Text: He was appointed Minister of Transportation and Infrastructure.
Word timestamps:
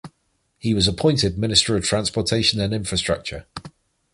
He 0.57 0.73
was 0.73 0.87
appointed 0.87 1.37
Minister 1.37 1.75
of 1.75 1.85
Transportation 1.85 2.59
and 2.59 2.73
Infrastructure. 2.73 3.45